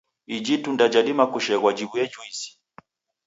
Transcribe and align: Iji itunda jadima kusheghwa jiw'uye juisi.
Iji 0.35 0.51
itunda 0.57 0.85
jadima 0.93 1.25
kusheghwa 1.31 1.71
jiw'uye 1.77 2.05
juisi. 2.13 2.49